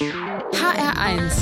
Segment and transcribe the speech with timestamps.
[0.00, 1.34] HR1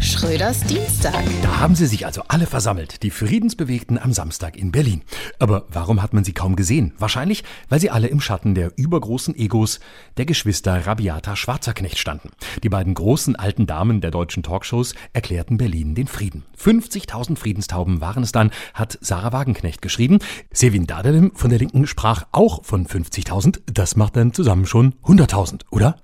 [0.00, 1.24] Schröders Dienstag.
[1.42, 5.02] Da haben sie sich also alle versammelt, die Friedensbewegten am Samstag in Berlin.
[5.40, 6.94] Aber warum hat man sie kaum gesehen?
[6.98, 9.80] Wahrscheinlich, weil sie alle im Schatten der übergroßen Egos
[10.16, 12.30] der Geschwister Rabiata Schwarzerknecht standen.
[12.62, 16.44] Die beiden großen alten Damen der deutschen Talkshows erklärten Berlin den Frieden.
[16.56, 20.20] 50.000 Friedenstauben waren es dann, hat Sarah Wagenknecht geschrieben.
[20.52, 23.58] Sevin Dadelem von der Linken sprach auch von 50.000.
[23.66, 25.96] Das macht dann zusammen schon 100.000, oder?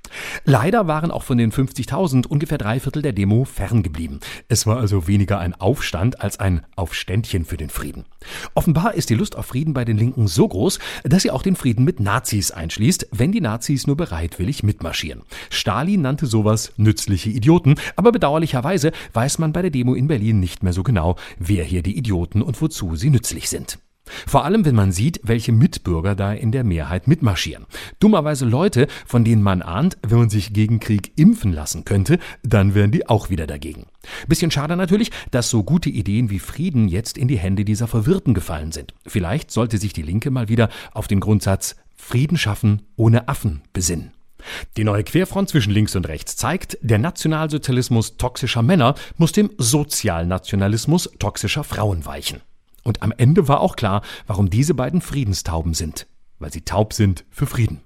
[0.45, 4.21] Leider waren auch von den 50.000 ungefähr drei Viertel der Demo fern geblieben.
[4.49, 8.05] Es war also weniger ein Aufstand als ein Aufständchen für den Frieden.
[8.55, 11.57] Offenbar ist die Lust auf Frieden bei den Linken so groß, dass sie auch den
[11.57, 15.23] Frieden mit Nazis einschließt, wenn die Nazis nur bereitwillig mitmarschieren.
[15.51, 20.63] Stalin nannte sowas nützliche Idioten, aber bedauerlicherweise weiß man bei der Demo in Berlin nicht
[20.63, 23.79] mehr so genau, wer hier die Idioten und wozu sie nützlich sind.
[24.27, 27.67] Vor allem, wenn man sieht, welche Mitbürger da in der Mehrheit mitmarschieren.
[28.01, 32.75] Dummerweise Leute, von denen man ahnt, wenn man sich gegen Krieg impfen lassen könnte, dann
[32.75, 33.87] wären die auch wieder dagegen.
[34.29, 38.35] Bisschen schade natürlich, dass so gute Ideen wie Frieden jetzt in die Hände dieser Verwirrten
[38.35, 38.95] gefallen sind.
[39.07, 44.13] Vielleicht sollte sich die Linke mal wieder auf den Grundsatz Frieden schaffen ohne Affen besinnen.
[44.77, 51.11] Die neue Querfront zwischen links und rechts zeigt, der Nationalsozialismus toxischer Männer muss dem Sozialnationalismus
[51.19, 52.41] toxischer Frauen weichen.
[52.83, 56.07] Und am Ende war auch klar, warum diese beiden Friedenstauben sind,
[56.39, 57.81] weil sie taub sind für Frieden.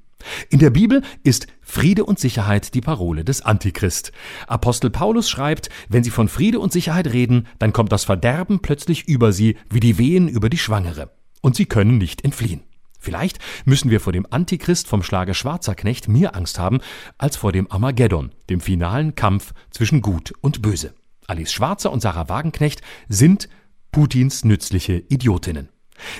[0.51, 4.13] In der Bibel ist Friede und Sicherheit die Parole des Antichrist.
[4.47, 9.09] Apostel Paulus schreibt, wenn sie von Friede und Sicherheit reden, dann kommt das Verderben plötzlich
[9.09, 11.11] über sie wie die Wehen über die Schwangere.
[11.43, 12.63] Und sie können nicht entfliehen.
[12.99, 16.81] Vielleicht müssen wir vor dem Antichrist vom Schlage Schwarzer Knecht mehr Angst haben
[17.19, 20.95] als vor dem Armageddon, dem finalen Kampf zwischen Gut und Böse.
[21.29, 23.49] Alice Schwarzer und Sarah Wagenknecht sind
[23.97, 25.71] Putins nützliche Idiotinnen.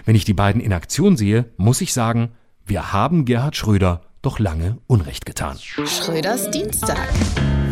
[0.07, 2.31] Wenn ich die beiden in Aktion sehe, muss ich sagen,
[2.65, 5.59] wir haben Gerhard Schröder doch lange Unrecht getan.
[5.59, 7.07] Schröders Dienstag.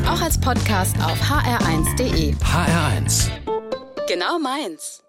[0.06, 2.34] Auch als Podcast auf hr1.de.
[2.34, 3.30] HR1.
[4.06, 5.03] Genau meins.